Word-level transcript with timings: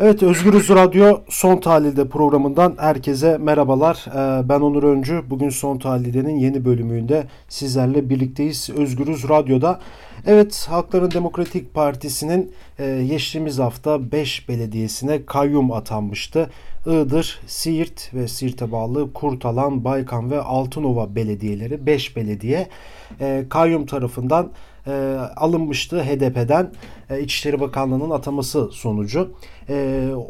Evet 0.00 0.22
Özgürüz 0.22 0.68
Radyo 0.68 1.20
Son 1.28 1.56
Tahlilde 1.56 2.08
programından 2.08 2.74
herkese 2.78 3.38
merhabalar. 3.38 4.04
Ee, 4.08 4.48
Ben 4.48 4.60
Onur 4.60 4.82
Öncü. 4.82 5.22
Bugün 5.30 5.50
Son 5.50 5.78
Tahlilde'nin 5.78 6.36
yeni 6.36 6.64
bölümünde 6.64 7.26
sizlerle 7.48 8.10
birlikteyiz 8.10 8.70
Özgürüz 8.76 9.28
Radyo'da. 9.28 9.80
Evet 10.26 10.66
Halkların 10.70 11.10
Demokratik 11.10 11.74
Partisi'nin 11.74 12.52
e, 12.78 13.06
geçtiğimiz 13.08 13.58
hafta 13.58 14.12
5 14.12 14.48
belediyesine 14.48 15.26
kayyum 15.26 15.72
atanmıştı. 15.72 16.50
Iğdır, 16.86 17.40
Siirt 17.46 18.14
ve 18.14 18.28
Siirt'e 18.28 18.72
bağlı 18.72 19.12
Kurtalan, 19.12 19.84
Baykan 19.84 20.30
ve 20.30 20.40
Altınova 20.40 21.14
belediyeleri 21.14 21.86
5 21.86 22.16
belediye 22.16 22.68
e, 23.20 23.44
kayyum 23.50 23.86
tarafından 23.86 24.50
e, 24.86 25.16
alınmıştı 25.36 26.02
HDP'den 26.02 26.70
e, 27.10 27.20
İçişleri 27.20 27.60
Bakanlığı'nın 27.60 28.10
ataması 28.10 28.68
sonucu. 28.72 29.30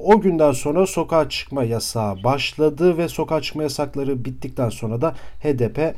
O 0.05 0.21
günden 0.21 0.53
sonra 0.53 0.87
sokağa 0.87 1.29
çıkma 1.29 1.65
yasağı 1.65 2.25
başladı 2.25 2.99
ve 2.99 3.09
sokağa 3.09 3.41
çıkma 3.41 3.63
yasakları 3.63 4.25
bittikten 4.25 4.69
sonra 4.69 5.01
da 5.01 5.15
HDP 5.43 5.95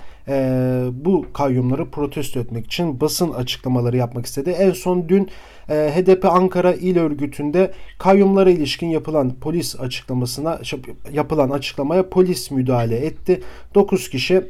bu 1.05 1.27
kayyumları 1.33 1.91
protesto 1.91 2.41
etmek 2.41 2.67
için 2.67 3.01
basın 3.01 3.33
açıklamaları 3.33 3.97
yapmak 3.97 4.27
istedi. 4.27 4.51
En 4.51 4.73
son 4.73 5.09
dün 5.09 5.31
HDP 5.71 6.25
Ankara 6.25 6.75
İl 6.75 6.99
Örgütü'nde 6.99 7.71
kayyumlara 7.99 8.51
ilişkin 8.51 8.89
yapılan 8.89 9.33
polis 9.41 9.81
açıklamasına 9.81 10.61
yapılan 11.13 11.51
açıklamaya 11.51 12.09
polis 12.09 12.51
müdahale 12.51 12.97
etti. 12.97 13.43
9 13.75 14.11
kişi 14.11 14.43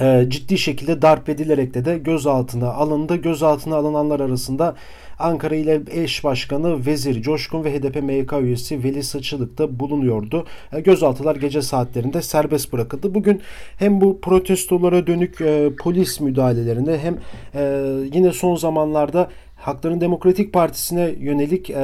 e, 0.00 0.26
ciddi 0.28 0.58
şekilde 0.58 1.02
darp 1.02 1.28
edilerek 1.28 1.74
de, 1.74 1.84
de 1.84 1.98
gözaltına 1.98 2.68
alındı. 2.72 3.16
Gözaltına 3.16 3.76
alınanlar 3.76 4.20
arasında 4.20 4.74
Ankara 5.18 5.54
ile 5.54 5.80
eş 5.90 6.24
başkanı 6.24 6.86
Vezir 6.86 7.22
Coşkun 7.22 7.64
ve 7.64 7.78
HDP 7.78 8.02
MYK 8.02 8.32
üyesi 8.32 8.84
Veli 8.84 9.02
Saçılık 9.02 9.58
da 9.58 9.80
bulunuyordu. 9.80 10.46
E, 10.72 10.80
gözaltılar 10.80 11.36
gece 11.36 11.62
saatlerinde 11.62 12.22
serbest 12.22 12.72
bırakıldı. 12.72 13.14
Bugün 13.14 13.42
hem 13.78 14.00
bu 14.00 14.20
protestolara 14.20 15.06
dönük 15.06 15.40
e, 15.40 15.70
polis 15.78 16.20
müdahalelerine 16.20 16.98
hem 16.98 17.18
e, 17.54 17.82
yine 18.12 18.32
son 18.32 18.56
zamanlarda 18.56 19.30
Hakların 19.56 20.00
Demokratik 20.00 20.52
Partisi'ne 20.52 21.14
yönelik 21.18 21.70
e, 21.70 21.76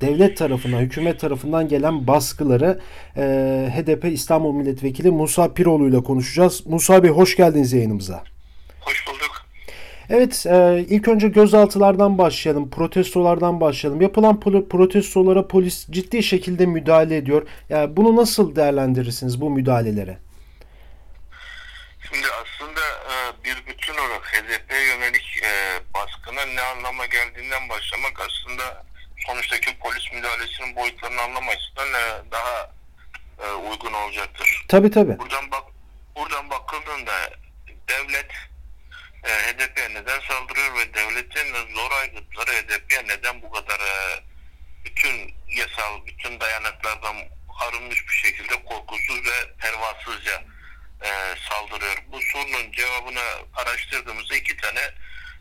devlet 0.00 0.36
tarafından, 0.36 0.78
hükümet 0.78 1.20
tarafından 1.20 1.68
gelen 1.68 2.06
baskıları 2.06 2.80
e, 3.16 3.22
HDP 3.74 4.04
İstanbul 4.04 4.52
Milletvekili 4.52 5.10
Musa 5.10 5.54
Piroğlu 5.54 5.88
ile 5.88 6.02
konuşacağız. 6.02 6.66
Musa 6.66 7.02
Bey 7.02 7.10
hoş 7.10 7.36
geldiniz 7.36 7.72
yayınımıza. 7.72 8.24
Hoş 8.80 9.06
bulduk. 9.06 9.46
Evet, 10.10 10.46
e, 10.46 10.84
ilk 10.88 11.08
önce 11.08 11.28
gözaltılardan 11.28 12.18
başlayalım, 12.18 12.70
protestolardan 12.70 13.60
başlayalım. 13.60 14.00
Yapılan 14.00 14.40
protestolara 14.40 15.48
polis 15.48 15.86
ciddi 15.90 16.22
şekilde 16.22 16.66
müdahale 16.66 17.16
ediyor. 17.16 17.48
Yani 17.68 17.96
bunu 17.96 18.16
nasıl 18.16 18.56
değerlendirirsiniz 18.56 19.40
bu 19.40 19.50
müdahalelere? 19.50 20.18
Şimdi 22.02 22.26
aslında 22.42 22.80
bir 23.44 23.56
bütün 23.72 23.92
olarak 23.92 24.24
HDP 24.26 24.69
baskının 26.50 26.56
ne 26.56 26.62
anlama 26.62 27.06
geldiğinden 27.06 27.68
başlamak 27.68 28.20
aslında 28.20 28.84
sonuçtaki 29.26 29.78
polis 29.78 30.12
müdahalesinin 30.12 30.76
boyutlarını 30.76 31.20
anlamak 31.20 31.54
açısından 31.54 31.88
e, 31.88 32.30
daha 32.30 32.70
uygun 33.70 33.92
olacaktır. 33.92 34.64
Tabii 34.68 34.90
tabii. 34.90 35.18
Buradan 35.18 35.50
bak 35.50 35.64
buradan 36.16 36.50
bakıldığında 36.50 37.30
devlet 37.88 38.30
HDP'ye 39.22 39.90
neden 39.94 40.20
saldırıyor 40.20 40.74
ve 40.74 40.94
devletin 40.94 41.74
zor 41.74 41.90
aygıtları 41.92 42.50
HDP'ye 42.50 43.04
neden 43.06 43.42
bu 43.42 43.50
kadar 43.50 43.80
bütün 44.84 45.34
yasal, 45.48 46.06
bütün 46.06 46.40
dayanaklardan 46.40 47.16
arınmış 47.60 48.08
bir 48.08 48.12
şekilde 48.12 48.64
korkusuz 48.64 49.26
ve 49.26 49.52
pervasızca 49.58 50.42
e, 51.02 51.10
saldırıyor. 51.48 51.96
Bu 52.12 52.20
sorunun 52.32 52.72
cevabını 52.72 53.22
araştırdığımızda 53.54 54.36
iki 54.36 54.56
tane 54.56 54.80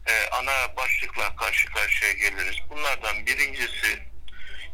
e, 0.09 0.29
ana 0.31 0.75
başlıkla 0.77 1.35
karşı 1.35 1.67
karşıya 1.67 2.11
geliriz. 2.11 2.57
Bunlardan 2.69 3.25
birincisi 3.25 3.99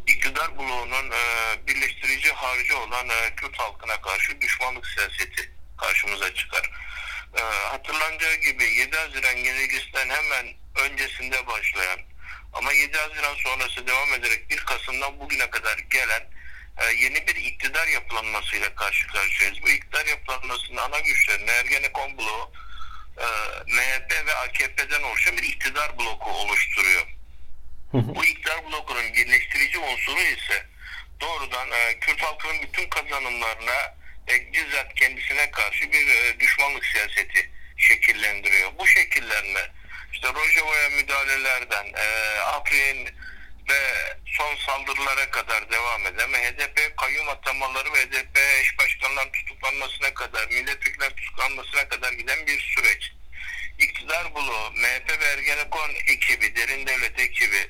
iktidar 0.08 0.58
bloğunun 0.58 1.12
e, 1.12 1.22
birleştirici 1.68 2.32
harcı 2.32 2.78
olan 2.78 3.10
e, 3.10 3.36
Kürt 3.36 3.60
halkına 3.60 4.02
karşı 4.02 4.42
düşmanlık 4.42 4.88
siyaseti 4.88 5.52
karşımıza 5.78 6.34
çıkar. 6.34 6.70
E, 7.38 7.42
hatırlanacağı 7.42 8.36
gibi 8.36 8.64
7 8.64 8.98
Haziran 8.98 9.38
yenilgisinden 9.38 10.10
hemen 10.10 10.54
öncesinde 10.76 11.48
başlayan 11.48 12.00
ama 12.54 12.72
7 12.74 12.98
Haziran 12.98 13.36
sonrası 13.36 13.88
devam 13.88 14.14
ederek 14.14 14.50
1 14.50 14.58
Kasım'dan 14.58 15.20
bugüne 15.20 15.50
kadar 15.50 15.78
gelen 15.78 16.22
e, 16.78 16.86
yeni 17.04 17.28
bir 17.28 17.36
iktidar 17.36 17.88
yapılanmasıyla 17.88 18.76
karşı 18.76 19.08
karşıyayız. 19.08 19.62
Bu 19.62 19.70
iktidar 19.70 20.06
yapılanmasının 20.06 20.78
ana 20.78 21.00
güçlerini 21.00 21.50
Ergenekon 21.50 22.18
bloğu, 22.18 22.52
e, 23.18 23.26
MHP 23.68 24.26
ve 24.26 24.36
AKP'den 24.36 25.04
oluşan 25.04 25.38
bir 25.38 25.44
iktidar 25.44 26.00
bloku 26.00 26.32
oluşturuyor. 26.32 27.08
Bu 27.94 28.26
iktidar 28.26 28.66
blokunun 28.66 29.14
birleştirici 29.14 29.80
unsuru 29.80 30.20
ise 30.20 30.66
doğrudan 31.22 31.72
e, 31.72 32.00
Kürt 32.00 32.22
halkının 32.22 32.62
bütün 32.62 32.90
kazanımlarına 32.90 33.96
e, 34.28 34.54
bizzat 34.54 34.94
kendisine 34.96 35.52
karşı 35.52 35.92
bir 35.92 36.08
e, 36.08 36.40
düşmanlık 36.40 36.86
siyaseti 36.86 37.52
şekillendiriyor. 37.78 38.72
Bu 38.80 38.88
şekillenme 38.88 39.72
işte 40.14 40.28
Rojava'ya 40.28 40.90
müdahalelerden, 40.90 41.86
e, 41.96 42.40
Afrin 42.40 43.06
ve 43.70 43.80
son 44.26 44.56
saldırılara 44.56 45.30
kadar 45.30 45.72
devam 45.72 46.06
eden 46.06 46.34
ve 46.34 46.38
HDP 46.38 46.98
kayyum 46.98 47.30
atamaları 47.30 47.94
ve 47.94 48.06
HDP 48.06 48.38
eş 48.62 48.78
başkanların 48.80 49.32
tutuklanmasına 49.66 50.14
kadar, 50.14 50.48
milletvekillerinin 50.48 51.16
tutuklanmasına 51.16 51.88
kadar 51.88 52.14
giden 52.14 52.48
bir 52.48 52.60
süreç. 52.60 53.12
İktidar 53.80 54.36
bloğu, 54.36 54.72
MHP 54.72 55.20
ve 55.20 55.26
Ergenekon 55.26 55.90
ekibi, 56.08 56.56
derin 56.56 56.88
devlet 56.88 57.20
ekibi, 57.20 57.68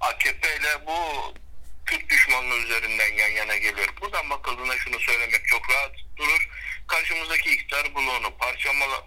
AKP 0.00 0.56
ile 0.56 0.86
bu 0.86 1.34
Kürt 1.86 2.10
düşmanlığı 2.10 2.56
üzerinden 2.56 3.12
yan 3.14 3.28
yana 3.28 3.56
geliyor. 3.56 3.88
Buradan 4.00 4.30
bakıldığında 4.30 4.78
şunu 4.78 5.00
söylemek 5.00 5.46
çok 5.46 5.70
rahat 5.70 5.92
durur. 6.16 6.48
Karşımızdaki 6.86 7.50
iktidar 7.50 7.94
bloğunu 7.94 8.38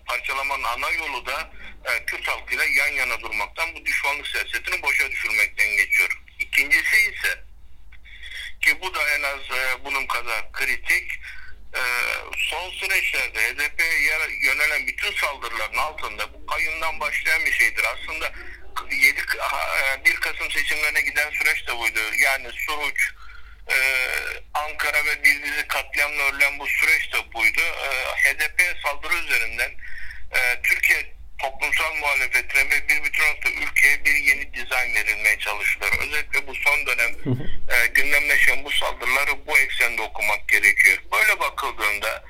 parçalamanın 0.05 0.63
ana 0.63 0.89
yolu 0.89 1.25
da 1.25 1.51
e, 1.85 2.05
Kürt 2.05 2.27
halkıyla 2.27 2.65
yan 2.65 2.93
yana 2.93 3.21
durmaktan 3.21 3.75
bu 3.75 3.85
düşmanlık 3.85 4.27
siyasetini 4.27 4.81
boşa 4.81 5.11
düşürmekten 5.11 5.67
geçiyor. 5.77 6.21
İkincisi 6.39 6.97
ise 6.97 7.43
ki 8.61 8.81
bu 8.81 8.95
da 8.95 9.09
en 9.09 9.23
az 9.23 9.57
e, 9.57 9.85
bunun 9.85 10.07
kadar 10.07 10.51
kritik 10.51 11.11
e, 11.75 11.81
son 12.37 12.69
süreçlerde 12.71 13.39
HDP'ye 13.39 14.17
yönelen 14.43 14.87
bütün 14.87 15.11
saldırıların 15.11 15.77
altında 15.77 16.33
bu 16.33 16.45
kayyumdan 16.45 16.99
başlayan 16.99 17.45
bir 17.45 17.51
şeydir. 17.51 17.83
Aslında 17.83 18.31
7, 18.91 19.21
1 20.05 20.11
e, 20.11 20.15
Kasım 20.15 20.51
seçimlerine 20.51 21.01
giden 21.01 21.29
süreç 21.29 21.67
de 21.67 21.77
buydu. 21.77 21.99
Yani 22.23 22.47
Suruç, 22.51 23.11
e, 23.69 23.77
Ankara 24.53 25.05
ve 25.05 25.23
bir 25.23 25.43
dizi 25.43 25.67
katliamla 25.67 26.23
örülen 26.23 26.59
bu 26.59 26.67
süreç 26.67 27.13
de 27.13 27.33
buydu. 27.33 27.61
E, 27.61 27.89
HDP 28.15 28.77
saldırı 28.83 29.13
üzerinden 29.13 29.71
e, 30.31 30.61
Türkiye 30.63 31.16
toplumsal 31.37 31.95
muhalefetine 31.95 32.69
ve 32.69 32.89
bir 32.89 33.03
bütün 33.03 33.23
nokta 33.23 33.49
ülkeye 33.49 34.05
bir 34.05 34.15
yeni 34.15 34.53
dizayn 34.53 34.95
verilmeye 34.95 35.37
çalışılıyor. 35.39 35.91
Özellikle 35.99 36.47
bu 36.47 36.55
son 36.55 36.85
dönem 36.85 37.11
e, 37.69 37.87
gündemleşen 37.87 38.63
bu 38.65 38.71
saldırıları 38.71 39.47
bu 39.47 39.57
eksende 39.57 40.01
okumak 40.01 40.47
gerekiyor. 40.47 40.97
Böyle 41.11 41.39
bakıldığında 41.39 42.23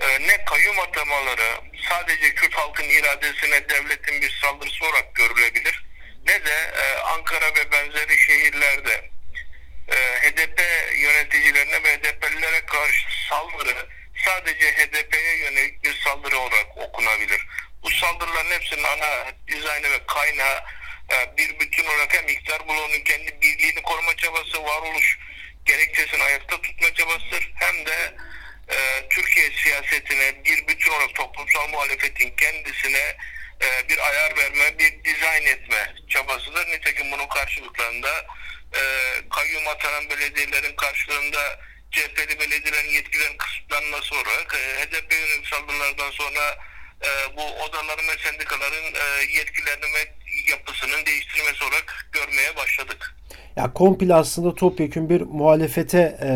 e, 0.00 0.06
ne 0.26 0.44
kayyum 0.44 0.78
atamaları 0.78 1.60
sadece 1.88 2.34
Kürt 2.34 2.54
halkın 2.54 2.88
iradesine 2.88 3.68
devletin 3.68 4.22
bir 4.22 4.30
saldırısı 4.42 4.84
olarak 4.84 5.14
görülebilir 5.14 5.84
ne 6.26 6.44
de 6.44 6.72
e, 6.76 6.98
Ankara 6.98 7.54
ve 7.54 7.72
benzeri 7.72 8.18
şehirlerde 8.18 9.10
e, 9.88 9.96
HDP 9.96 10.60
yöneticilerine 10.96 11.82
ve 11.82 11.96
HDP'lilere 11.96 12.66
karşı 12.66 13.28
saldırı 13.28 13.88
sadece 14.26 14.72
HDP'ye 14.72 15.36
yönelik 15.36 15.84
bir 15.84 15.94
saldırı 15.94 16.38
olarak 16.38 16.76
okunabilir. 16.76 17.46
Bu 17.82 17.90
hepsinin 18.72 18.84
ana 18.84 19.32
dizaynı 19.48 19.90
ve 19.90 20.06
kaynağı 20.06 20.60
e, 21.12 21.36
bir 21.36 21.60
bütün 21.60 21.84
olarak 21.84 22.14
hem 22.14 22.28
iktidar 22.28 22.68
bloğunun 22.68 23.04
kendi 23.04 23.40
birliğini 23.42 23.82
koruma 23.82 24.16
çabası, 24.16 24.64
varoluş 24.64 25.18
gerekçesini 25.64 26.22
ayakta 26.22 26.60
tutma 26.60 26.94
çabasıdır. 26.94 27.52
Hem 27.54 27.86
de 27.86 28.14
e, 28.68 29.08
Türkiye 29.10 29.50
siyasetine 29.50 30.44
bir 30.44 30.66
bütün 30.68 30.92
olarak 30.92 31.14
toplumsal 31.14 31.68
muhalefetin 31.68 32.36
kendisine 32.36 33.16
e, 33.62 33.88
bir 33.88 34.08
ayar 34.08 34.36
verme, 34.36 34.78
bir 34.78 35.04
dizayn 35.04 35.46
etme 35.46 35.94
çabasıdır. 36.08 36.66
Nitekim 36.66 37.12
bunun 37.12 37.28
karşılıklarında 37.28 38.26
e, 38.74 38.82
kayyum 39.30 39.68
atanan 39.68 40.10
belediyelerin 40.10 40.76
karşılığında 40.76 41.60
CHP'li 41.90 42.40
belediyelerin 42.40 42.90
yetkilerin 42.90 43.36
kısıtlanması 43.36 44.14
olarak 44.14 44.54
e, 44.54 44.82
HDP 44.82 45.12
yönelik 45.12 45.46
saldırılardan 45.46 46.10
sonra 46.10 46.58
e, 47.08 47.36
bu 47.36 47.42
odaların 47.42 48.08
ve 48.08 48.16
sendikaların 48.24 48.86
e, 48.94 49.04
yetkilerini 49.38 49.88
ve 49.96 50.02
yapısının 50.50 51.06
değiştirilmesi 51.06 51.64
olarak 51.64 52.06
görmeye 52.12 52.56
başladık. 52.56 53.14
ya 53.56 53.72
komple 53.72 54.14
aslında 54.14 54.54
topyekun 54.54 55.08
bir 55.08 55.20
muhalefete 55.20 56.18
e, 56.22 56.32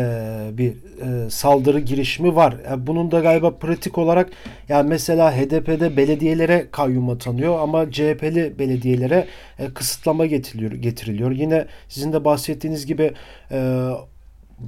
bir 0.57 0.71
e, 0.71 1.29
saldırı 1.29 1.79
girişimi 1.79 2.35
var. 2.35 2.55
Yani 2.69 2.87
bunun 2.87 3.11
da 3.11 3.19
galiba 3.19 3.57
pratik 3.59 3.97
olarak 3.97 4.29
yani 4.69 4.89
mesela 4.89 5.37
HDP'de 5.37 5.97
belediyelere 5.97 6.67
kayyum 6.71 7.09
atanıyor 7.09 7.59
ama 7.59 7.91
CHP'li 7.91 8.59
belediyelere 8.59 9.27
e, 9.59 9.73
kısıtlama 9.73 10.25
getiriliyor, 10.25 10.71
getiriliyor. 10.71 11.31
Yine 11.31 11.67
sizin 11.89 12.13
de 12.13 12.25
bahsettiğiniz 12.25 12.85
gibi 12.85 13.13
e, 13.51 13.89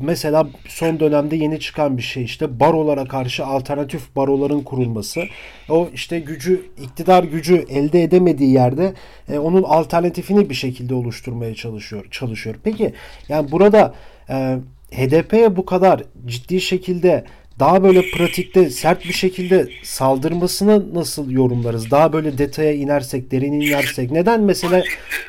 mesela 0.02 0.48
son 0.68 1.00
dönemde 1.00 1.36
yeni 1.36 1.60
çıkan 1.60 1.98
bir 1.98 2.02
şey 2.02 2.24
işte 2.24 2.60
barolara 2.60 3.06
karşı 3.06 3.46
alternatif 3.46 4.16
baroların 4.16 4.62
kurulması. 4.62 5.24
O 5.70 5.90
işte 5.94 6.20
gücü, 6.20 6.66
iktidar 6.78 7.24
gücü 7.24 7.66
elde 7.70 8.04
edemediği 8.04 8.54
yerde 8.54 8.94
e, 9.30 9.38
onun 9.38 9.64
alternatifini 9.64 10.50
bir 10.50 10.56
şekilde 10.56 10.94
oluşturmaya 10.94 11.56
çalışıyor. 11.56 12.06
çalışıyor. 12.12 12.56
Peki 12.64 12.94
yani 13.30 13.52
burada 13.52 13.96
e, 14.30 14.58
HDP'ye 14.92 15.56
bu 15.56 15.66
kadar 15.66 16.04
ciddi 16.26 16.62
şekilde 16.62 17.26
daha 17.60 17.84
böyle 17.84 18.12
pratikte 18.12 18.70
sert 18.70 19.06
bir 19.06 19.14
şekilde 19.14 19.70
saldırmasını 19.84 20.96
nasıl 20.96 21.32
yorumlarız? 21.32 21.92
Daha 21.92 22.14
böyle 22.14 22.38
detaya 22.38 22.74
inersek, 22.74 23.32
derin 23.32 23.54
inersek. 23.54 24.12
Neden 24.12 24.42
mesela 24.42 24.84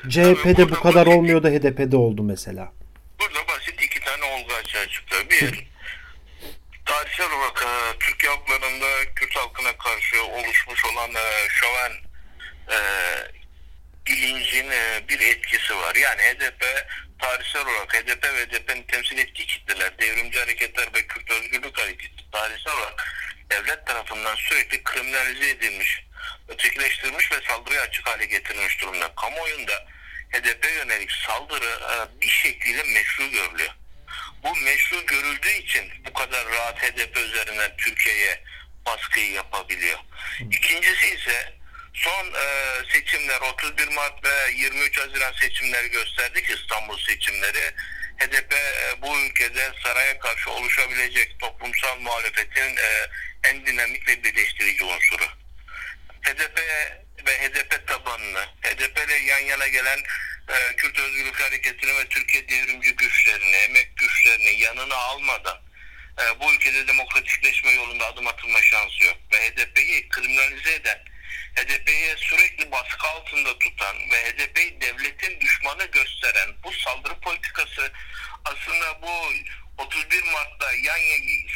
CHP'de 0.08 0.70
bu 0.70 0.74
kadar 0.74 1.06
olmuyor 1.06 1.42
da 1.42 1.48
HDP'de 1.48 1.96
oldu 1.96 2.22
mesela? 2.22 2.72
Burada 3.20 3.38
basit 3.48 3.74
iki 3.84 4.00
tane 4.00 4.24
olgu 4.34 4.52
Bir, 5.30 5.66
tarihsel 6.86 7.30
olarak 7.32 7.62
e, 7.62 7.98
Türkiye 7.98 8.32
halklarında 8.32 9.14
Kürt 9.14 9.36
halkına 9.36 9.76
karşı 9.76 10.24
oluşmuş 10.24 10.84
olan 10.84 11.10
e, 11.14 11.48
şöven 11.48 11.92
e, 12.70 12.78
bilincin 14.06 14.70
e, 14.70 15.02
bir 15.08 15.20
etkisi 15.20 15.76
var. 15.76 15.94
Yani 15.94 16.22
HDP 16.22 16.64
tarihsel 17.18 17.66
olarak 17.66 17.94
HDP 17.94 18.24
ve 18.24 18.46
HDP'nin 18.46 18.82
temsil 18.82 19.18
ettiği 19.18 19.46
kitleler, 19.46 19.98
devrimci 19.98 20.38
hareketler 20.38 20.94
ve 20.94 21.06
Kürt 21.06 21.30
özgürlük 21.30 21.78
hareketi 21.78 22.30
tarihsel 22.32 22.72
olarak 22.72 23.14
devlet 23.50 23.86
tarafından 23.86 24.34
sürekli 24.34 24.82
kriminalize 24.82 25.50
edilmiş, 25.50 26.04
ötekileştirilmiş 26.48 27.32
ve 27.32 27.36
saldırıya 27.48 27.82
açık 27.82 28.06
hale 28.06 28.26
getirilmiş 28.26 28.80
durumda. 28.80 29.14
Kamuoyunda 29.14 29.86
HDP 30.32 30.64
yönelik 30.76 31.12
saldırı 31.12 31.80
e, 31.92 32.20
bir 32.20 32.28
şekilde 32.28 32.82
meşru 32.82 33.30
görülüyor. 33.30 33.79
Bu 34.42 34.56
meşru 34.56 35.06
görüldüğü 35.06 35.52
için 35.52 35.84
bu 36.06 36.12
kadar 36.12 36.48
rahat 36.48 36.82
HDP 36.82 37.16
üzerinden 37.16 37.76
Türkiye'ye 37.76 38.40
baskıyı 38.86 39.32
yapabiliyor. 39.32 39.98
İkincisi 40.40 41.06
ise 41.06 41.52
son 41.94 42.26
e, 42.26 42.46
seçimler 42.92 43.40
31 43.40 43.88
Mart 43.88 44.24
ve 44.24 44.52
23 44.52 44.98
Haziran 44.98 45.32
seçimleri 45.32 45.90
gösterdi 45.90 46.42
ki 46.42 46.54
İstanbul 46.54 46.98
seçimleri 46.98 47.74
HDP 48.18 48.52
e, 48.52 49.02
bu 49.02 49.18
ülkede 49.18 49.72
saraya 49.84 50.18
karşı 50.18 50.50
oluşabilecek 50.50 51.40
toplumsal 51.40 51.98
muhalefetin 51.98 52.76
e, 52.76 53.06
en 53.44 53.66
dinamik 53.66 54.08
ve 54.08 54.24
birleştirici 54.24 54.84
unsuru. 54.84 55.24
HDP 56.22 56.60
ve 57.26 57.38
HDP 57.38 57.86
tabanını, 57.86 58.46
HDP 58.62 58.98
ile 59.06 59.14
yan 59.14 59.38
yana 59.38 59.68
gelen 59.68 59.98
e, 60.48 60.76
Kürt 60.76 60.98
Özgürlük 60.98 61.40
Hareketi'ni 61.40 61.94
ve 61.94 62.08
Türkiye 62.08 62.48
devrimci 62.48 62.96
güçlerini, 62.96 63.56
emek 63.56 63.96
güçlerini 63.96 64.60
yanına 64.60 64.94
almadan 64.94 65.58
e, 66.20 66.40
bu 66.40 66.54
ülkede 66.54 66.88
demokratikleşme 66.88 67.70
yolunda 67.70 68.06
adım 68.06 68.26
atılma 68.26 68.62
şansı 68.62 69.04
yok. 69.04 69.16
Ve 69.32 69.50
HDP'yi 69.50 70.08
kriminalize 70.08 70.74
eden, 70.74 70.98
HDP'yi 71.56 72.14
sürekli 72.16 72.72
baskı 72.72 73.08
altında 73.08 73.58
tutan 73.58 73.96
ve 74.10 74.16
HDP'yi 74.16 74.80
devletin 74.80 75.40
düşmanı 75.40 75.84
gösteren 75.84 76.50
bu 76.64 76.72
saldırı 76.72 77.20
politikası 77.20 77.92
aslında 78.44 79.02
bu 79.02 79.32
31 79.78 80.22
Mart'ta 80.24 80.72
yan 80.72 81.00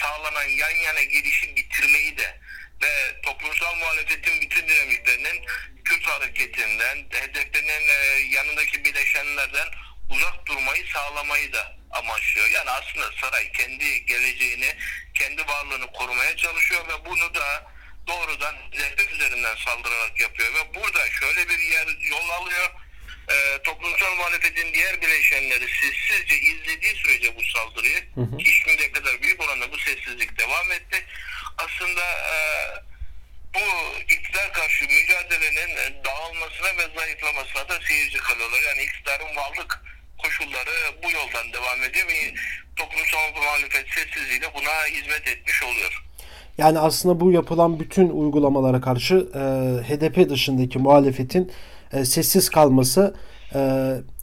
sağlanan 0.01 0.49
yan 0.49 0.71
yana 0.71 1.03
gelişi 1.03 1.57
bitirmeyi 1.57 2.19
de 2.19 2.41
ve 2.83 3.21
toplumsal 3.23 3.75
muhalefetin 3.75 4.41
bütün 4.41 4.69
dinamiklerinin 4.69 5.47
Kürt 5.85 6.07
hareketinden, 6.07 6.97
HDP'nin 6.97 7.89
e, 7.89 7.95
yanındaki 8.31 8.85
bileşenlerden 8.85 9.69
uzak 10.11 10.47
durmayı 10.47 10.87
sağlamayı 10.87 11.53
da 11.53 11.77
amaçlıyor. 11.91 12.51
Yani 12.51 12.71
aslında 12.71 13.11
saray 13.21 13.53
kendi 13.53 14.07
geleceğini, 14.07 14.75
kendi 15.15 15.47
varlığını 15.49 15.87
korumaya 15.93 16.37
çalışıyor 16.37 16.89
ve 16.89 17.05
bunu 17.11 17.35
da 17.35 17.75
doğrudan 18.07 18.55
HDP 18.55 19.13
üzerinden 19.13 19.57
saldırarak 19.57 20.21
yapıyor 20.21 20.55
ve 20.55 20.75
burada 20.75 21.11
şöyle 21.11 21.49
bir 21.49 21.59
yer 21.59 21.87
yol 22.11 22.29
alıyor. 22.29 22.71
E, 23.29 23.63
toplumsal 23.63 24.15
muhalefetin 24.15 24.75
diğer 24.75 25.03
bileşenleri 25.03 25.67
sessizce 25.69 26.37
izlediği 26.37 26.95
sürece 26.95 27.37
bu 27.37 27.45
saldırıyı 27.45 28.01
hı 28.15 28.21
hı. 28.21 28.37
ki 28.37 28.51
şimdiye 28.51 28.93
kadar 28.93 29.23
büyük 29.23 29.43
oranda 29.43 29.73
bu 29.73 29.79
sessizlik 29.79 30.39
devam 30.39 30.73
etti. 30.73 31.07
Aslında 31.59 32.05
e, 32.35 32.37
bu 33.55 33.65
iktidar 34.15 34.53
karşı 34.53 34.85
mücadelenin 34.85 35.71
dağılmasına 36.05 36.69
ve 36.79 36.99
zayıflamasına 36.99 37.69
da 37.69 37.81
seyirci 37.89 38.19
kalıyorlar. 38.19 38.61
Yani 38.69 38.83
iktidarın 38.83 39.37
varlık 39.37 39.83
koşulları 40.23 40.77
bu 41.03 41.11
yoldan 41.11 41.53
devam 41.53 41.83
ediyor 41.91 42.07
ve 42.09 42.35
toplumsal 42.77 43.27
muhalefet 43.37 43.87
sessizliğiyle 43.89 44.47
buna 44.55 44.97
hizmet 44.97 45.29
etmiş 45.29 45.63
oluyor. 45.63 46.05
Yani 46.59 46.79
aslında 46.79 47.21
bu 47.21 47.31
yapılan 47.33 47.81
bütün 47.81 48.09
uygulamalara 48.09 48.81
karşı 48.81 49.15
e, 49.15 49.41
HDP 49.89 50.31
dışındaki 50.31 50.79
muhalefetin 50.79 51.53
e, 51.93 52.05
sessiz 52.05 52.51
kalması 52.51 53.17
e, 53.55 53.61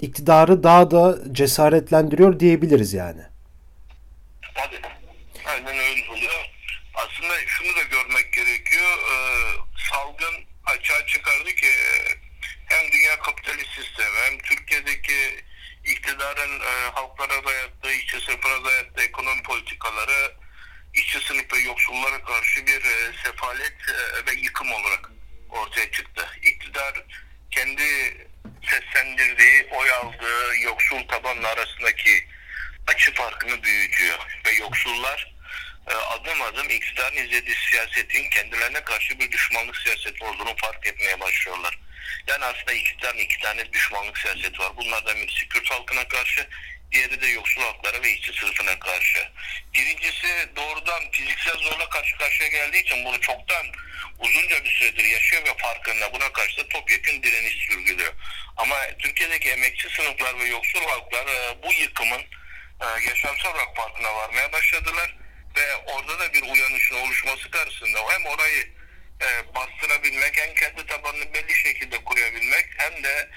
iktidarı 0.02 0.64
daha 0.64 0.92
da 0.92 1.18
cesaretlendiriyor 1.32 2.40
diyebiliriz 2.40 2.94
yani. 2.94 3.22
Tabii. 4.56 4.82
Aynen 5.46 5.78
öyle 5.80 6.12
oluyor. 6.12 6.52
Aslında 6.94 7.48
şunu 7.48 7.76
da 7.76 7.84
görmek 7.84 8.34
gerekiyor. 8.34 8.98
E, 8.98 9.16
salgın 9.90 10.46
açığa 10.66 11.06
çıkardı 11.06 11.56
ki 11.56 11.72
hem 12.66 12.92
dünya 12.92 13.20
kapitalist 13.20 13.70
sistemi 13.70 14.18
hem 14.26 14.38
Türkiye'deki 14.38 15.44
iktidarın 15.86 16.60
e, 16.60 16.92
halklara 16.94 17.46
dayattığı, 17.46 17.92
işçi 17.94 18.20
sınıfına 18.20 18.66
dayattığı 18.66 19.04
ekonomi 19.04 19.44
politikaları 19.44 20.36
işçi 20.94 21.20
sınıf 21.20 21.66
yoksullara 21.66 22.24
karşı 22.24 22.68
bir 22.68 22.82
e, 22.82 23.14
sefalet 23.24 23.78
e, 23.90 24.26
ve 24.26 24.42
yıkım 24.42 24.72
olarak 24.72 25.12
ortaya 25.50 25.92
çıktı. 25.92 26.28
İktidar 26.42 27.06
kendi 27.52 27.84
seslendirdiği, 28.70 29.68
oy 29.72 29.92
aldığı 29.92 30.60
yoksul 30.64 31.08
tabanla 31.08 31.48
arasındaki 31.48 32.28
açı 32.88 33.14
farkını 33.14 33.64
büyütüyor 33.64 34.20
ve 34.46 34.52
yoksullar 34.52 35.36
adım 35.88 36.42
adım 36.42 36.70
iktidarın 36.70 37.18
izlediği 37.18 37.56
siyasetin 37.72 38.30
kendilerine 38.30 38.84
karşı 38.84 39.20
bir 39.20 39.32
düşmanlık 39.32 39.78
siyaseti 39.78 40.24
olduğunu 40.24 40.56
fark 40.58 40.88
etmeye 40.88 41.20
başlıyorlar. 41.20 41.80
Yani 42.28 42.46
aslında 42.46 42.74
iktidarın 42.74 43.18
iki 43.18 43.40
tane 43.40 43.74
düşmanlık 43.74 44.18
siyaseti 44.18 44.60
var. 44.60 44.78
Bunlardan 44.78 45.16
birisi 45.16 45.48
Kürt 45.48 45.72
halkına 45.72 46.08
karşı, 46.08 46.48
diğeri 46.92 47.22
de 47.22 47.28
yoksul 47.28 47.62
halklara 47.62 48.04
ve 48.04 48.12
işçi 48.12 48.34
sınıfına 48.34 48.80
karşı. 48.80 49.28
Birincisi 49.74 50.28
doğrudan 50.56 51.12
fiziksel 51.12 51.58
zorla 51.58 51.90
karşı 51.90 52.18
karşıya 52.18 52.50
geldiği 52.50 52.82
için 52.82 53.06
bunu 53.06 53.22
çoktan 53.22 53.66
uzunca 54.20 54.64
bir 54.64 54.70
süredir 54.70 55.04
yaşıyor 55.04 55.44
ve 55.46 55.58
farkında. 55.58 56.14
Buna 56.14 56.34
karşı 56.34 56.58
da 56.58 56.68
topyekun 56.68 57.24
direniş 57.24 57.56
sürgülüyor. 57.56 58.14
Ama 58.58 58.76
Türkiye'deki 59.00 59.50
emekçi 59.50 59.90
sınıflar 59.90 60.40
ve 60.40 60.46
yoksul 60.46 60.82
halklar 60.82 61.28
e, 61.28 61.64
bu 61.64 61.74
yıkımın 61.74 62.22
e, 62.82 62.86
yaşamsal 63.10 63.52
olarak 63.52 63.76
farkına 63.76 64.16
varmaya 64.16 64.52
başladılar 64.52 65.16
ve 65.56 65.76
orada 65.76 66.20
da 66.20 66.34
bir 66.34 66.42
uyanışın 66.42 66.96
oluşması 66.96 67.52
karşısında 67.52 68.00
hem 68.10 68.26
orayı 68.26 68.68
e, 69.22 69.56
bastırabilmek 69.56 70.38
hem 70.38 70.54
kendi 70.54 70.86
tabanını 70.86 71.34
belli 71.34 71.54
şekilde 71.56 72.04
koruyabilmek 72.04 72.66
hem 72.78 73.04
de 73.04 73.30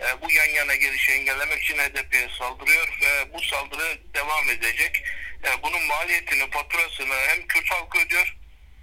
e, 0.00 0.22
bu 0.22 0.30
yan 0.30 0.46
yana 0.46 0.74
gelişi 0.74 1.12
engellemek 1.12 1.62
için 1.62 1.78
HDP'ye 1.78 2.28
saldırıyor 2.38 2.88
ve 3.02 3.32
bu 3.32 3.42
saldırı 3.42 3.98
devam 4.14 4.50
edecek. 4.50 5.04
E, 5.44 5.62
bunun 5.62 5.82
maliyetini, 5.82 6.50
faturasını 6.50 7.14
hem 7.14 7.46
Kürt 7.46 7.70
halkı 7.70 7.98
ödüyor 7.98 8.36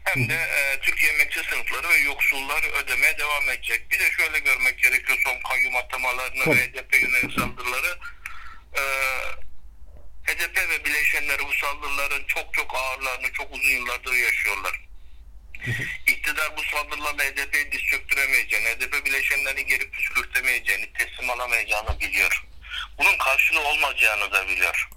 hem 0.03 0.29
de 0.29 0.33
e, 0.33 0.79
Türkiye 0.81 1.11
emekçi 1.11 1.39
sınıfları 1.39 1.89
ve 1.89 1.97
yoksullar 1.97 2.83
ödemeye 2.83 3.17
devam 3.17 3.49
edecek. 3.49 3.91
Bir 3.91 3.99
de 3.99 4.11
şöyle 4.11 4.39
görmek 4.39 4.79
gerekiyor 4.83 5.19
son 5.25 5.49
kayyum 5.49 5.75
atamalarını 5.75 6.55
ve 6.55 6.55
HDP 6.55 6.93
yönelik 6.93 7.31
saldırıları. 7.39 7.97
E, 8.77 8.81
HDP 10.27 10.69
ve 10.69 10.85
bileşenleri 10.85 11.45
bu 11.47 11.53
saldırıların 11.53 12.23
çok 12.27 12.53
çok 12.53 12.75
ağırlarını 12.75 13.33
çok 13.33 13.51
uzun 13.51 13.69
yıllardır 13.69 14.13
yaşıyorlar. 14.13 14.79
İktidar 16.07 16.57
bu 16.57 16.63
saldırılarla 16.63 17.23
HDP'yi 17.23 17.71
diz 17.71 17.81
çöktüremeyeceğini, 17.81 18.67
HDP 18.69 19.05
bileşenlerini 19.05 19.65
geri 19.65 19.91
püskürtemeyeceğini, 19.91 20.93
teslim 20.93 21.29
alamayacağını 21.29 21.99
biliyor. 21.99 22.45
Bunun 22.97 23.17
karşılığı 23.17 23.67
olmayacağını 23.67 24.31
da 24.31 24.47
biliyor. 24.47 24.89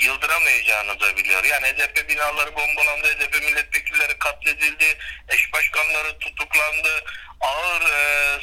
Yıldıramayacağını 0.00 1.00
da 1.00 1.16
biliyor. 1.16 1.44
Yani 1.44 1.66
HDP 1.66 2.08
binaları 2.08 2.56
bombalandı, 2.56 3.06
HDP 3.06 3.34
milletvekilleri 3.42 4.18
katledildi, 4.18 4.98
eş 5.28 5.52
başkanları 5.52 6.18
tutuklandı, 6.18 7.04
ağır 7.40 7.82
e, 7.82 8.38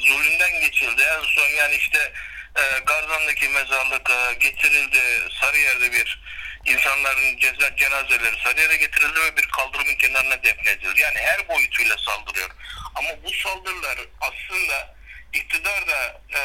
zulümden 0.00 0.60
geçildi. 0.60 1.02
En 1.02 1.22
son 1.22 1.48
yani 1.48 1.76
işte 1.76 2.12
e, 2.58 2.78
Garzan'daki 2.86 3.48
mezarlık 3.48 4.10
e, 4.10 4.34
getirildi. 4.34 5.00
Sarıyer'de 5.40 5.92
bir 5.92 6.20
insanların 6.66 7.36
cenazeleri 7.76 8.36
Sarıyer'e 8.44 8.76
getirildi 8.76 9.20
ve 9.20 9.36
bir 9.36 9.48
kaldırımın 9.48 9.94
kenarına 9.94 10.42
defnedildi. 10.44 11.00
Yani 11.00 11.18
her 11.18 11.48
boyutuyla 11.48 11.96
saldırıyor. 11.98 12.50
Ama 12.94 13.08
bu 13.24 13.32
saldırılar 13.32 13.98
aslında 14.20 14.96
iktidar 15.32 15.88
da 15.88 16.20
e, 16.34 16.40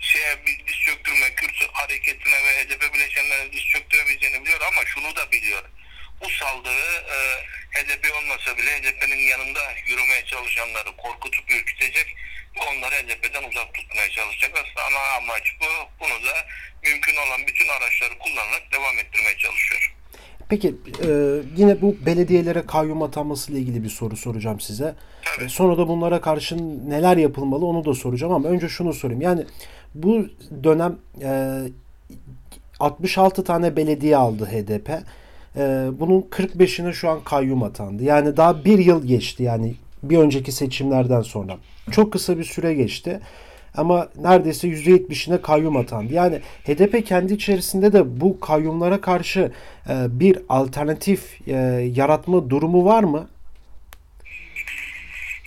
şeye 0.00 0.46
bir 0.46 0.66
diz 0.66 0.76
çöktürme, 0.80 1.34
Kürt 1.34 1.68
hareketine 1.72 2.44
ve 2.44 2.64
HDP 2.64 2.94
bileşenlerine 2.94 3.52
diz 3.52 3.64
çöktüremeyeceğini 3.64 4.42
biliyor 4.42 4.60
ama 4.60 4.86
şunu 4.86 5.16
da 5.16 5.32
biliyor. 5.32 5.62
Bu 6.20 6.30
saldırı 6.30 7.04
e, 7.10 7.16
HDP 7.78 8.14
olmasa 8.16 8.58
bile 8.58 8.78
HDP'nin 8.78 9.28
yanında 9.28 9.72
yürümeye 9.86 10.24
çalışanları 10.24 10.96
korkutup 10.96 11.50
ürkütecek 11.50 12.16
onları 12.56 12.94
HDP'den 12.94 13.48
uzak 13.50 13.74
tutmaya 13.74 14.08
çalışacak. 14.10 14.50
Aslında 14.54 14.86
ana 14.86 15.16
amaç 15.16 15.42
bu. 15.60 15.66
Bunu 16.00 16.26
da 16.26 16.34
mümkün 16.84 17.16
olan 17.16 17.40
bütün 17.48 17.68
araçları 17.68 18.18
kullanarak 18.18 18.72
devam 18.72 18.98
ettirmeye 18.98 19.36
çalışıyor. 19.38 19.94
Peki 20.48 20.68
e, 21.04 21.08
yine 21.56 21.82
bu 21.82 21.96
belediyelere 22.06 22.66
kayyum 22.66 23.02
atanması 23.02 23.52
ile 23.52 23.58
ilgili 23.58 23.84
bir 23.84 23.88
soru 23.88 24.16
soracağım 24.16 24.60
size. 24.60 24.94
Tabii. 25.24 25.44
E, 25.44 25.48
sonra 25.48 25.78
da 25.78 25.88
bunlara 25.88 26.20
karşı 26.20 26.56
neler 26.90 27.16
yapılmalı 27.16 27.66
onu 27.66 27.84
da 27.84 27.94
soracağım 27.94 28.32
ama 28.32 28.48
önce 28.48 28.68
şunu 28.68 28.92
sorayım. 28.92 29.20
Yani 29.20 29.46
bu 29.94 30.26
dönem 30.64 30.98
e, 31.22 31.58
66 32.80 33.44
tane 33.44 33.76
belediye 33.76 34.16
aldı 34.16 34.46
HDP. 34.46 34.90
E, 34.90 35.00
bunun 36.00 36.22
45'ine 36.22 36.92
şu 36.92 37.10
an 37.10 37.20
kayyum 37.24 37.62
atandı. 37.62 38.02
Yani 38.02 38.36
daha 38.36 38.64
bir 38.64 38.78
yıl 38.78 39.06
geçti 39.06 39.42
yani 39.42 39.74
bir 40.02 40.18
önceki 40.18 40.52
seçimlerden 40.52 41.22
sonra. 41.22 41.56
Çok 41.90 42.12
kısa 42.12 42.38
bir 42.38 42.44
süre 42.44 42.74
geçti. 42.74 43.20
Ama 43.74 44.08
neredeyse 44.16 44.68
%70'ine 44.68 45.42
kayyum 45.42 45.76
atandı. 45.76 46.12
Yani 46.12 46.40
HDP 46.64 47.06
kendi 47.06 47.34
içerisinde 47.34 47.92
de 47.92 48.20
bu 48.20 48.40
kayyumlara 48.40 49.00
karşı 49.00 49.52
e, 49.88 50.20
bir 50.20 50.38
alternatif 50.48 51.48
e, 51.48 51.52
yaratma 51.94 52.50
durumu 52.50 52.84
var 52.84 53.04
mı? 53.04 53.28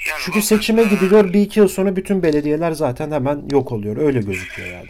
Yani 0.10 0.22
Çünkü 0.26 0.42
seçime 0.42 0.82
e, 0.82 0.86
gidiliyor 0.86 1.34
bir 1.34 1.42
iki 1.42 1.60
yıl 1.60 1.68
sonra 1.68 1.96
bütün 1.96 2.24
belediyeler 2.24 2.72
zaten 2.72 3.12
hemen 3.12 3.44
yok 3.52 3.72
oluyor. 3.72 3.98
Öyle 3.98 4.20
gözüküyor 4.20 4.70
yani. 4.70 4.90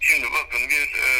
Şimdi 0.00 0.26
bakın 0.26 0.60
bir 0.70 0.82
e, 0.82 1.10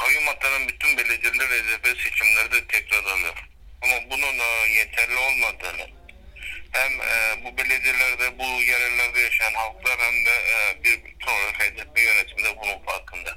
kayyum 0.00 0.28
atanan 0.28 0.68
bütün 0.68 0.90
belediyeler 0.98 1.46
HDP 1.46 1.86
seçimlerde 2.00 2.66
tekrar 2.68 3.04
alıyor. 3.12 3.48
Ama 3.82 4.10
bunun 4.10 4.38
e, 4.38 4.70
yeterli 4.78 5.16
olmadığını 5.16 5.86
hem 6.72 6.92
e, 6.92 7.44
bu 7.44 7.58
belediyelerde 7.58 8.38
bu 8.38 8.44
yaşayan 9.44 9.54
halklar 9.54 9.98
hem 10.00 10.26
de 10.26 10.30
e, 10.30 10.84
bir 10.84 11.04
bütün 11.04 11.26
olarak 11.26 11.60
HDP 11.60 11.98
yönetimi 11.98 12.44
de 12.44 12.56
bunun 12.62 12.84
farkında. 12.84 13.36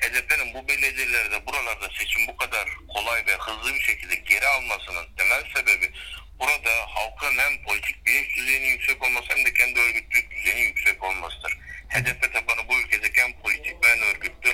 HDP'nin 0.00 0.54
bu 0.54 0.68
belediyelerde 0.68 1.46
buralarda 1.46 1.88
seçim 1.98 2.26
bu 2.28 2.36
kadar 2.36 2.68
kolay 2.88 3.26
ve 3.26 3.36
hızlı 3.36 3.74
bir 3.74 3.80
şekilde 3.80 4.14
geri 4.14 4.46
almasının 4.46 5.06
temel 5.16 5.44
sebebi 5.54 5.90
burada 6.38 6.70
halkın 6.86 7.38
hem 7.38 7.62
politik 7.62 8.06
bilinç 8.06 8.36
düzeyinin 8.36 8.66
yüksek 8.66 9.02
olması 9.02 9.26
hem 9.28 9.44
de 9.44 9.54
kendi 9.54 9.80
örgütlülük 9.80 10.30
düzeyinin 10.30 10.62
yüksek 10.62 11.04
olmasıdır. 11.04 11.58
HDP 11.88 12.32
tabanı 12.32 12.68
bu 12.68 12.80
ülkedeki 12.80 13.20
hem 13.20 13.32
politik 13.32 13.84
ve 13.84 13.88
hem 13.88 14.02
örgütlü 14.02 14.50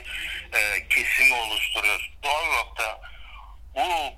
e, 0.54 0.88
kesimi 0.88 1.34
oluşturuyor. 1.34 2.10
Doğal 2.22 2.46
olarak 2.48 2.78
da 2.78 3.00
bu 3.74 4.12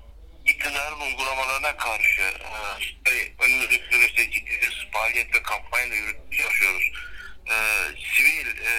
iktidarın 0.45 1.01
uygulamalarına 1.01 1.77
karşı 1.77 2.21
e, 2.21 2.79
işte 2.79 3.31
önümüzdeki 3.39 3.83
süreçte 3.91 4.31
ciddi 4.31 4.59
bir 5.11 5.15
faaliyet 5.15 5.35
ve 5.35 5.43
kampanya 5.43 5.91
da 5.91 5.95
yürütmeye 5.95 6.41
çalışıyoruz. 6.41 6.91
E, 7.49 7.55
sivil 8.15 8.47
e, 8.47 8.73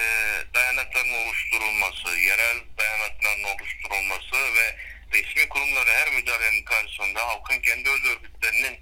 dayanakların 0.53 1.13
oluşturulması, 1.13 2.19
yerel 2.19 2.57
dayanakların 2.77 3.43
oluşturulması 3.43 4.55
ve 4.55 4.75
resmi 5.13 5.49
kurumlara 5.49 5.91
her 5.91 6.11
müdahalenin 6.11 6.63
karşısında 6.63 7.27
halkın 7.27 7.59
kendi 7.59 7.89
öz 7.89 8.05
örgütlerinin 8.05 8.79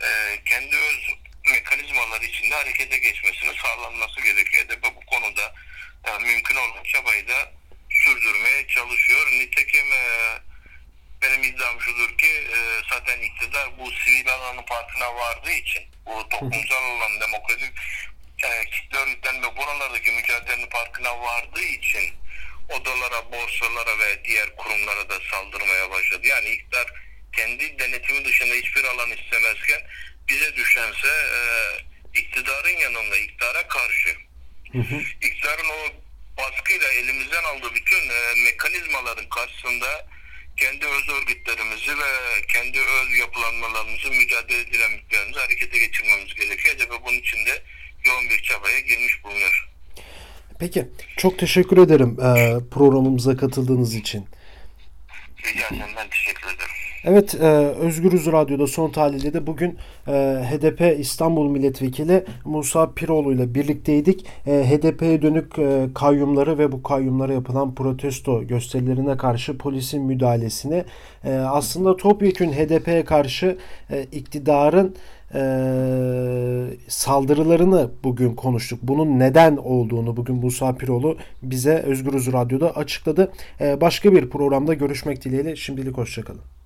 e, 0.00 0.40
kendi 0.44 0.76
öz 0.76 0.98
mekanizmaları 1.50 2.24
içinde 2.24 2.54
harekete 2.54 2.98
geçmesini 2.98 3.54
sağlanması 3.62 4.20
gerekiyor. 4.20 4.64
HDP 4.64 4.84
bu 4.84 5.06
konuda 5.06 5.54
e, 6.04 6.18
mümkün 6.18 6.56
olan 6.56 6.84
çabayı 6.84 7.28
da 7.28 7.52
sürdürmeye 7.90 8.66
çalışıyor. 8.66 9.26
Nitekim 9.32 9.92
e, 9.92 10.38
benim 11.22 11.42
iddiam 11.42 11.80
şudur 11.80 12.18
ki 12.18 12.26
e, 12.26 12.58
zaten 12.90 13.20
iktidar 13.20 13.78
bu 13.78 13.92
sivil 13.92 14.34
alanın 14.34 14.62
farkına 14.62 15.14
vardığı 15.14 15.52
için 15.52 15.82
bu 16.06 16.28
toplumsal 16.28 16.84
alan 16.84 17.20
demokratik 17.20 17.72
e, 18.44 18.64
kitle 18.70 18.98
örgütlerinin 18.98 19.42
ve 19.42 19.56
buralardaki 19.56 20.10
mücadelenin 20.10 20.70
farkına 20.70 21.20
vardığı 21.20 21.62
için 21.62 22.14
odalara, 22.68 23.32
borsalara 23.32 23.98
ve 23.98 24.24
diğer 24.24 24.56
kurumlara 24.56 25.08
da 25.08 25.14
saldırmaya 25.30 25.90
başladı. 25.90 26.26
Yani 26.26 26.48
iktidar 26.48 26.86
kendi 27.32 27.78
denetimi 27.78 28.24
dışında 28.24 28.54
hiçbir 28.54 28.84
alan 28.84 29.10
istemezken 29.10 29.80
bize 30.28 30.56
düşense 30.56 31.08
e, 31.08 31.40
iktidarın 32.20 32.76
yanında 32.78 33.16
iktidara 33.16 33.68
karşı 33.68 34.16
iktidarın 35.22 35.68
o 35.68 35.88
baskıyla 36.38 36.88
elimizden 36.92 37.44
aldığı 37.44 37.74
bütün 37.74 38.08
e, 38.08 38.34
mekanizmaların 38.44 39.28
karşısında 39.28 40.06
kendi 40.56 40.86
öz 40.86 41.08
örgütlerimizi 41.08 41.90
ve 41.90 42.10
kendi 42.48 42.78
öz 42.78 43.18
yapılanmalarımızı, 43.18 44.08
mücadele 44.10 44.72
dinamiklerimizi 44.72 45.40
harekete 45.40 45.78
geçirmemiz 45.78 46.34
gerekiyor. 46.34 46.74
HDP 46.74 47.06
bunun 47.06 47.18
için 47.18 47.46
de 47.46 47.62
yoğun 48.04 48.28
bir 48.30 48.42
çabaya 48.42 48.80
girmiş 48.80 49.24
bulunuyor. 49.24 49.68
Peki 50.58 50.88
çok 51.16 51.38
teşekkür 51.38 51.78
ederim 51.78 52.16
e, 52.20 52.58
programımıza 52.70 53.36
katıldığınız 53.36 53.94
için. 53.94 54.28
Rica 55.44 55.66
ederim 55.66 55.92
ben 55.96 56.08
teşekkür 56.08 56.46
ederim. 56.46 56.81
Evet, 57.04 57.34
e, 57.34 57.46
Özgürüz 57.80 58.26
Radyo'da 58.26 58.66
son 58.66 58.90
tahlilde 58.90 59.32
de 59.34 59.46
bugün 59.46 59.78
e, 60.08 60.12
HDP 60.50 61.00
İstanbul 61.00 61.50
Milletvekili 61.50 62.24
Musa 62.44 62.90
Piroğlu 62.94 63.32
ile 63.32 63.54
birlikteydik. 63.54 64.26
E, 64.46 64.50
HDP'ye 64.50 65.22
dönük 65.22 65.58
e, 65.58 65.88
kayyumları 65.94 66.58
ve 66.58 66.72
bu 66.72 66.82
kayyumlara 66.82 67.32
yapılan 67.32 67.74
protesto 67.74 68.46
gösterilerine 68.46 69.16
karşı 69.16 69.58
polisin 69.58 70.02
müdahalesini 70.02 70.84
e, 71.24 71.34
aslında 71.34 71.96
topyekün 71.96 72.52
HDP'ye 72.52 73.04
karşı 73.04 73.58
e, 73.90 74.02
iktidarın 74.02 74.96
e, 75.34 75.42
saldırılarını 76.88 77.90
bugün 78.04 78.34
konuştuk. 78.34 78.78
Bunun 78.82 79.18
neden 79.18 79.56
olduğunu 79.56 80.16
bugün 80.16 80.36
Musa 80.36 80.74
Piroğlu 80.74 81.16
bize 81.42 81.74
Özgürüz 81.74 82.32
Radyo'da 82.32 82.76
açıkladı. 82.76 83.32
E, 83.60 83.80
başka 83.80 84.12
bir 84.12 84.30
programda 84.30 84.74
görüşmek 84.74 85.24
dileğiyle 85.24 85.56
şimdilik 85.56 85.96
hoşçakalın. 85.96 86.61